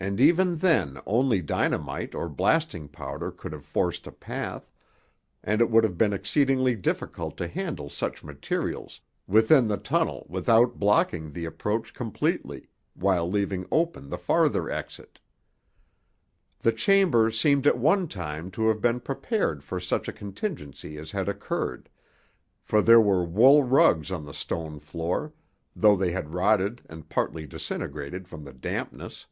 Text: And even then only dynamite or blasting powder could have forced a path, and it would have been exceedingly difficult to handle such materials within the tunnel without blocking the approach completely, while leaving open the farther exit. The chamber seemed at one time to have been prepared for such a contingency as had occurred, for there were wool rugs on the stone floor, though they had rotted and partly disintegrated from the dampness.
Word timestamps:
And 0.00 0.20
even 0.20 0.56
then 0.56 0.98
only 1.06 1.40
dynamite 1.40 2.12
or 2.12 2.28
blasting 2.28 2.88
powder 2.88 3.30
could 3.30 3.52
have 3.52 3.64
forced 3.64 4.04
a 4.04 4.10
path, 4.10 4.68
and 5.44 5.60
it 5.60 5.70
would 5.70 5.84
have 5.84 5.96
been 5.96 6.12
exceedingly 6.12 6.74
difficult 6.74 7.36
to 7.36 7.46
handle 7.46 7.88
such 7.88 8.24
materials 8.24 9.00
within 9.28 9.68
the 9.68 9.76
tunnel 9.76 10.26
without 10.28 10.80
blocking 10.80 11.30
the 11.30 11.44
approach 11.44 11.94
completely, 11.94 12.68
while 12.94 13.30
leaving 13.30 13.64
open 13.70 14.10
the 14.10 14.18
farther 14.18 14.68
exit. 14.68 15.20
The 16.58 16.72
chamber 16.72 17.30
seemed 17.30 17.68
at 17.68 17.78
one 17.78 18.08
time 18.08 18.50
to 18.52 18.66
have 18.70 18.80
been 18.80 18.98
prepared 18.98 19.62
for 19.62 19.78
such 19.78 20.08
a 20.08 20.12
contingency 20.12 20.98
as 20.98 21.12
had 21.12 21.28
occurred, 21.28 21.88
for 22.60 22.82
there 22.82 23.00
were 23.00 23.24
wool 23.24 23.62
rugs 23.62 24.10
on 24.10 24.24
the 24.24 24.34
stone 24.34 24.80
floor, 24.80 25.32
though 25.76 25.94
they 25.94 26.10
had 26.10 26.34
rotted 26.34 26.82
and 26.88 27.08
partly 27.08 27.46
disintegrated 27.46 28.26
from 28.26 28.42
the 28.42 28.52
dampness. 28.52 29.26